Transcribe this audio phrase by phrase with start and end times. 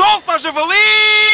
[0.00, 1.29] Solta, javali!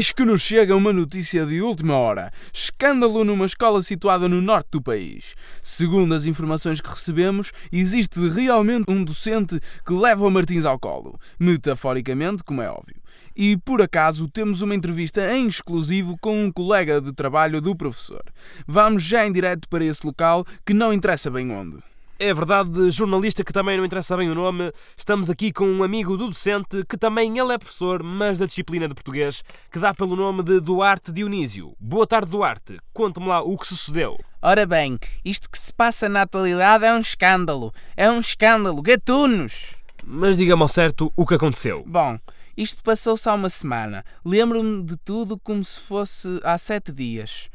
[0.00, 2.32] Eis que nos chega uma notícia de última hora.
[2.54, 5.34] Escândalo numa escola situada no norte do país.
[5.60, 11.20] Segundo as informações que recebemos, existe realmente um docente que leva o Martins ao colo.
[11.38, 12.96] Metaforicamente, como é óbvio.
[13.36, 18.24] E por acaso temos uma entrevista em exclusivo com um colega de trabalho do professor.
[18.66, 21.89] Vamos já em direto para esse local que não interessa bem onde.
[22.22, 26.18] É verdade, jornalista que também não interessa bem o nome, estamos aqui com um amigo
[26.18, 29.42] do docente que também ele é professor, mas da disciplina de português,
[29.72, 31.74] que dá pelo nome de Duarte Dionísio.
[31.80, 32.76] Boa tarde, Duarte.
[32.92, 34.18] Conte-me lá o que sucedeu.
[34.42, 37.72] Ora bem, isto que se passa na atualidade é um escândalo.
[37.96, 38.82] É um escândalo.
[38.82, 39.74] Gatunos!
[40.04, 41.82] Mas diga-me ao certo o que aconteceu.
[41.86, 42.18] Bom,
[42.54, 44.04] isto passou-se há uma semana.
[44.22, 47.48] Lembro-me de tudo como se fosse há sete dias.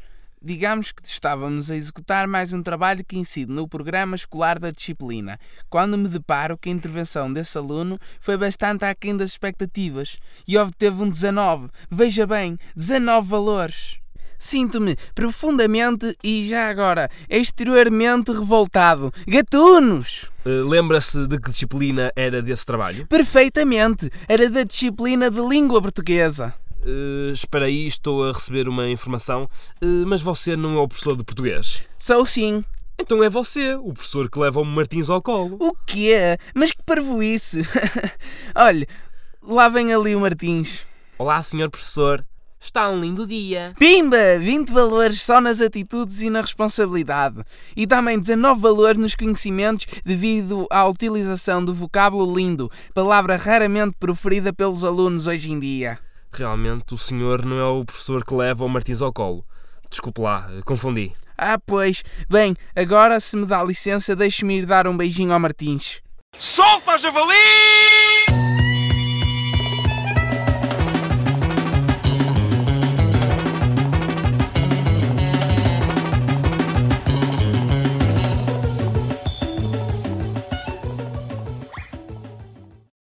[0.46, 5.40] Digamos que estávamos a executar mais um trabalho que incide no programa escolar da disciplina,
[5.68, 11.02] quando me deparo que a intervenção desse aluno foi bastante aquém das expectativas e obteve
[11.02, 11.68] um 19.
[11.90, 13.98] Veja bem, 19 valores.
[14.38, 19.12] Sinto-me profundamente e já agora exteriormente revoltado.
[19.26, 20.30] Gatunos!
[20.44, 23.04] Uh, Lembra-se de que disciplina era desse trabalho?
[23.08, 24.12] Perfeitamente!
[24.28, 26.54] Era da disciplina de língua portuguesa.
[26.86, 29.48] Uh, espera aí, estou a receber uma informação.
[29.82, 31.82] Uh, mas você não é o professor de português?
[31.98, 32.62] Sou sim.
[32.96, 35.56] Então é você, o professor que leva o Martins ao colo.
[35.60, 36.38] O quê?
[36.54, 37.66] Mas que parvoíce!
[38.54, 38.86] Olhe,
[39.42, 40.86] lá vem ali o Martins.
[41.18, 42.24] Olá, senhor professor.
[42.60, 43.74] Está um lindo dia.
[43.78, 44.38] Pimba!
[44.38, 47.42] 20 valores só nas atitudes e na responsabilidade.
[47.76, 54.52] E também 19 valores nos conhecimentos devido à utilização do vocábulo lindo, palavra raramente proferida
[54.52, 55.98] pelos alunos hoje em dia.
[56.36, 59.42] Realmente, o senhor não é o professor que leva o Martins ao colo.
[59.88, 61.12] Desculpe lá, confundi.
[61.38, 62.04] Ah, pois.
[62.28, 66.02] Bem, agora se me dá licença, deixe-me ir dar um beijinho ao Martins.
[66.38, 68.05] Solta, javali!